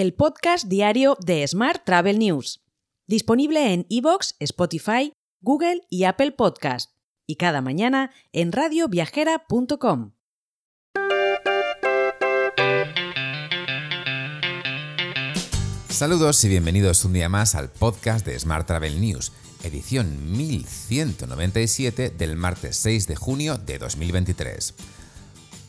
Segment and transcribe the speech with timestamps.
[0.00, 2.64] el podcast diario de Smart Travel News,
[3.06, 6.92] disponible en iVoox, Spotify, Google y Apple Podcast,
[7.26, 10.12] y cada mañana en radioviajera.com.
[15.90, 19.32] Saludos y bienvenidos un día más al podcast de Smart Travel News,
[19.64, 24.74] edición 1197 del martes 6 de junio de 2023.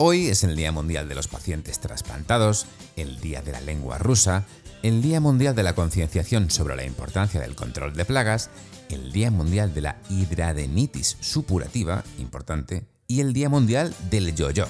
[0.03, 2.65] Hoy es el Día Mundial de los Pacientes Trasplantados,
[2.95, 4.45] el Día de la Lengua Rusa,
[4.81, 8.49] el Día Mundial de la Concienciación sobre la importancia del control de plagas,
[8.89, 14.65] el Día Mundial de la Hidradenitis supurativa, importante, y el Día Mundial del Yo-Yo.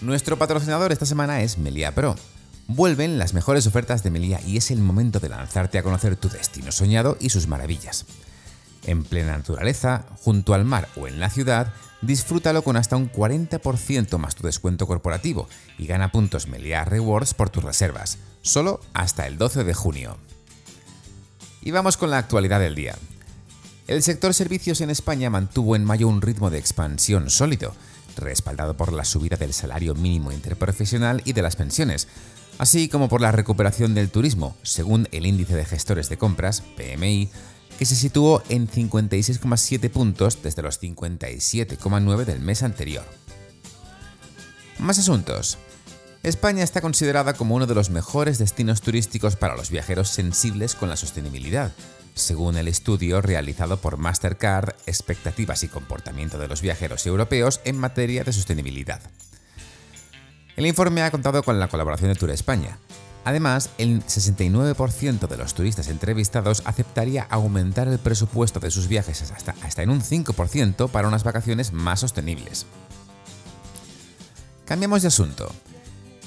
[0.00, 2.14] Nuestro patrocinador esta semana es Melia Pro.
[2.68, 6.28] Vuelven las mejores ofertas de Melia y es el momento de lanzarte a conocer tu
[6.28, 8.06] destino soñado y sus maravillas.
[8.84, 14.18] En plena naturaleza, junto al mar o en la ciudad, disfrútalo con hasta un 40%
[14.18, 19.38] más tu descuento corporativo y gana puntos Meliá Rewards por tus reservas, solo hasta el
[19.38, 20.16] 12 de junio.
[21.60, 22.96] Y vamos con la actualidad del día.
[23.86, 27.74] El sector servicios en España mantuvo en mayo un ritmo de expansión sólido,
[28.16, 32.08] respaldado por la subida del salario mínimo interprofesional y de las pensiones,
[32.58, 37.28] así como por la recuperación del turismo, según el índice de gestores de compras, PMI,
[37.78, 43.04] que se situó en 56,7 puntos desde los 57,9 del mes anterior.
[44.78, 45.58] Más asuntos.
[46.22, 50.88] España está considerada como uno de los mejores destinos turísticos para los viajeros sensibles con
[50.88, 51.72] la sostenibilidad,
[52.14, 58.22] según el estudio realizado por Mastercard Expectativas y Comportamiento de los Viajeros Europeos en materia
[58.22, 59.00] de sostenibilidad.
[60.56, 62.78] El informe ha contado con la colaboración de Tour España,
[63.24, 69.54] Además, el 69% de los turistas entrevistados aceptaría aumentar el presupuesto de sus viajes hasta,
[69.62, 72.66] hasta en un 5% para unas vacaciones más sostenibles.
[74.64, 75.52] Cambiamos de asunto.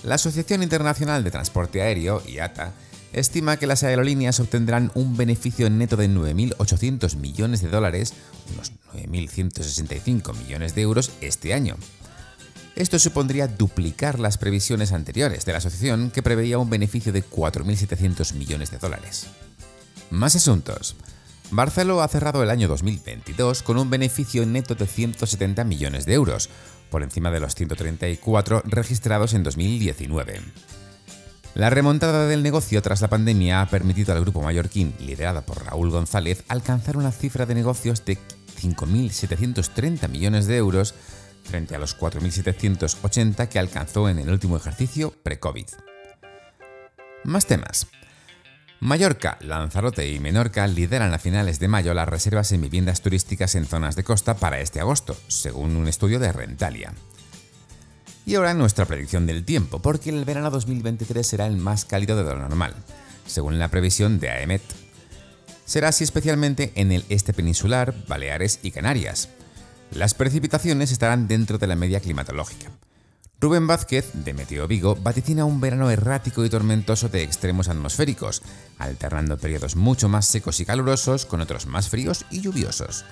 [0.03, 2.71] La Asociación Internacional de Transporte Aéreo, IATA,
[3.11, 8.13] estima que las aerolíneas obtendrán un beneficio neto de 9.800 millones de dólares,
[8.53, 11.75] unos 9.165 millones de euros este año,
[12.75, 18.33] esto supondría duplicar las previsiones anteriores de la asociación que preveía un beneficio de 4.700
[18.33, 19.27] millones de dólares.
[20.09, 20.95] Más asuntos.
[21.51, 26.49] Barceló ha cerrado el año 2022 con un beneficio neto de 170 millones de euros,
[26.89, 30.41] por encima de los 134 registrados en 2019.
[31.55, 35.89] La remontada del negocio tras la pandemia ha permitido al grupo mallorquín, liderado por Raúl
[35.89, 38.17] González, alcanzar una cifra de negocios de
[38.61, 40.95] 5.730 millones de euros
[41.45, 45.67] frente a los 4.780 que alcanzó en el último ejercicio pre-COVID.
[47.23, 47.87] Más temas.
[48.81, 53.65] Mallorca, Lanzarote y Menorca lideran a finales de mayo las reservas en viviendas turísticas en
[53.65, 56.93] zonas de costa para este agosto, según un estudio de Rentalia.
[58.25, 62.23] Y ahora nuestra predicción del tiempo, porque el verano 2023 será el más cálido de
[62.23, 62.75] lo normal,
[63.25, 64.61] según la previsión de AEMET.
[65.65, 69.29] Será así especialmente en el este peninsular, Baleares y Canarias,
[69.91, 72.71] las precipitaciones estarán dentro de la media climatológica.
[73.39, 78.41] Rubén Vázquez, de Meteo Vigo, vaticina un verano errático y tormentoso de extremos atmosféricos,
[78.77, 83.05] alternando periodos mucho más secos y calurosos con otros más fríos y lluviosos.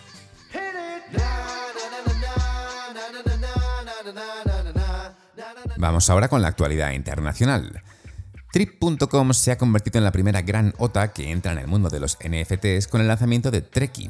[5.77, 7.83] Vamos ahora con la actualidad internacional.
[8.53, 11.99] Trip.com se ha convertido en la primera gran OTA que entra en el mundo de
[11.99, 14.09] los NFTs con el lanzamiento de Treki,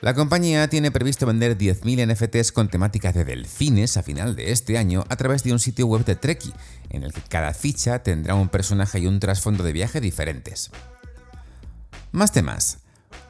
[0.00, 4.78] la compañía tiene previsto vender 10.000 NFTs con temática de delfines a final de este
[4.78, 6.52] año a través de un sitio web de Treki,
[6.90, 10.70] en el que cada ficha tendrá un personaje y un trasfondo de viaje diferentes.
[12.12, 12.78] Más temas.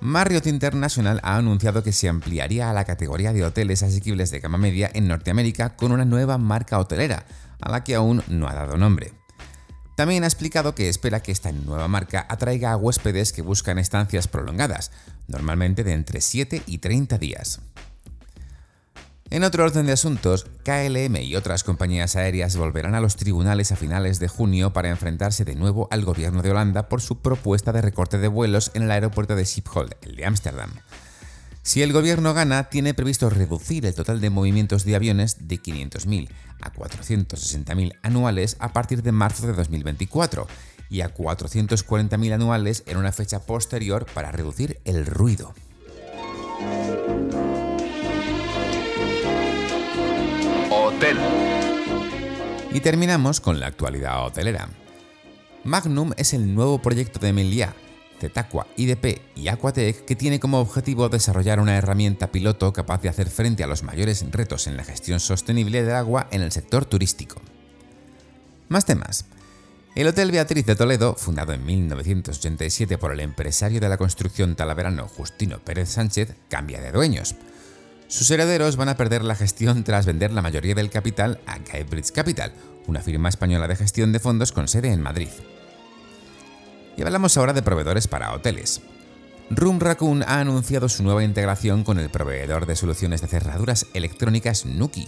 [0.00, 4.58] Marriott International ha anunciado que se ampliaría a la categoría de hoteles asequibles de gama
[4.58, 7.24] media en Norteamérica con una nueva marca hotelera,
[7.60, 9.17] a la que aún no ha dado nombre.
[9.98, 14.28] También ha explicado que espera que esta nueva marca atraiga a huéspedes que buscan estancias
[14.28, 14.92] prolongadas,
[15.26, 17.58] normalmente de entre 7 y 30 días.
[19.28, 23.76] En otro orden de asuntos, KLM y otras compañías aéreas volverán a los tribunales a
[23.76, 27.82] finales de junio para enfrentarse de nuevo al gobierno de Holanda por su propuesta de
[27.82, 30.70] recorte de vuelos en el aeropuerto de Schiphol, el de Ámsterdam.
[31.68, 36.30] Si el gobierno gana, tiene previsto reducir el total de movimientos de aviones de 500.000
[36.62, 40.46] a 460.000 anuales a partir de marzo de 2024
[40.88, 45.52] y a 440.000 anuales en una fecha posterior para reducir el ruido.
[50.70, 51.18] Hotel.
[52.72, 54.70] Y terminamos con la actualidad hotelera.
[55.64, 57.74] Magnum es el nuevo proyecto de Meliá,
[58.20, 63.30] Zetaqua, IDP y Aquatec que tiene como objetivo desarrollar una herramienta piloto capaz de hacer
[63.30, 67.40] frente a los mayores retos en la gestión sostenible del agua en el sector turístico.
[68.68, 69.24] Más temas.
[69.94, 75.08] El Hotel Beatriz de Toledo, fundado en 1987 por el empresario de la construcción talaverano
[75.08, 77.34] Justino Pérez Sánchez, cambia de dueños.
[78.06, 82.12] Sus herederos van a perder la gestión tras vender la mayoría del capital a Guybridge
[82.12, 82.52] Capital,
[82.86, 85.28] una firma española de gestión de fondos con sede en Madrid.
[86.98, 88.82] Y hablamos ahora de proveedores para hoteles.
[89.50, 94.66] Room Raccoon ha anunciado su nueva integración con el proveedor de soluciones de cerraduras electrónicas
[94.66, 95.06] Nuki,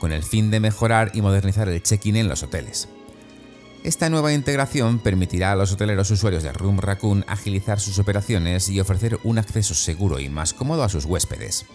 [0.00, 2.88] con el fin de mejorar y modernizar el check-in en los hoteles.
[3.84, 8.80] Esta nueva integración permitirá a los hoteleros usuarios de Room Raccoon agilizar sus operaciones y
[8.80, 11.66] ofrecer un acceso seguro y más cómodo a sus huéspedes.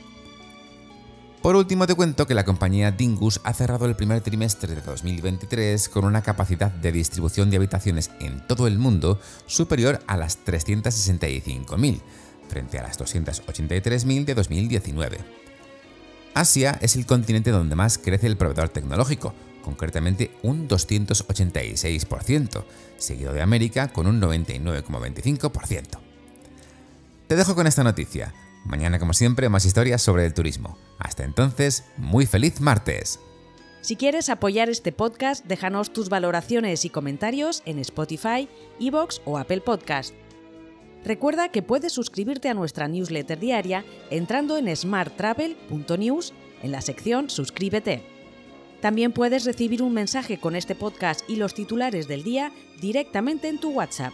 [1.41, 5.89] Por último, te cuento que la compañía Dingus ha cerrado el primer trimestre de 2023
[5.89, 11.99] con una capacidad de distribución de habitaciones en todo el mundo superior a las 365.000,
[12.47, 15.17] frente a las 283.000 de 2019.
[16.35, 19.33] Asia es el continente donde más crece el proveedor tecnológico,
[19.63, 22.63] concretamente un 286%,
[22.97, 25.87] seguido de América con un 99,25%.
[27.25, 28.31] Te dejo con esta noticia.
[28.63, 30.77] Mañana, como siempre, más historias sobre el turismo.
[30.99, 33.19] Hasta entonces, muy feliz martes.
[33.81, 38.47] Si quieres apoyar este podcast, déjanos tus valoraciones y comentarios en Spotify,
[38.79, 40.13] Evox o Apple Podcast.
[41.03, 48.03] Recuerda que puedes suscribirte a nuestra newsletter diaria entrando en smarttravel.news en la sección Suscríbete.
[48.81, 53.59] También puedes recibir un mensaje con este podcast y los titulares del día directamente en
[53.59, 54.13] tu WhatsApp.